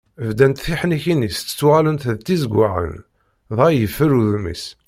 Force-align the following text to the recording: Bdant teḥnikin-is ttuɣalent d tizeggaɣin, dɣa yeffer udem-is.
Bdant 0.27 0.61
teḥnikin-is 0.65 1.37
ttuɣalent 1.41 2.09
d 2.17 2.19
tizeggaɣin, 2.25 2.95
dɣa 3.55 3.67
yeffer 3.71 4.11
udem-is. 4.19 4.65